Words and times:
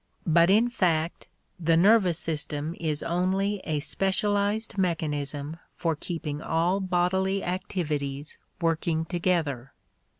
But 0.25 0.49
in 0.49 0.67
fact 0.67 1.27
the 1.59 1.77
nervous 1.77 2.17
system 2.17 2.75
is 2.79 3.03
only 3.03 3.61
a 3.65 3.79
specialized 3.81 4.75
mechanism 4.75 5.57
for 5.75 5.95
keeping 5.95 6.41
all 6.41 6.79
bodily 6.79 7.43
activities 7.43 8.39
working 8.59 9.05
together. 9.05 9.73